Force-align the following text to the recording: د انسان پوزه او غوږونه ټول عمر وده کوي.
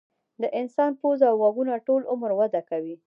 د 0.41 0.43
انسان 0.59 0.91
پوزه 0.99 1.25
او 1.31 1.35
غوږونه 1.41 1.73
ټول 1.87 2.01
عمر 2.11 2.31
وده 2.39 2.61
کوي. 2.69 2.95